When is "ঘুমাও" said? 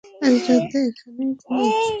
1.41-1.67